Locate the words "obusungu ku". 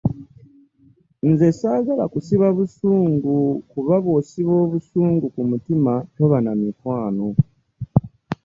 4.65-5.41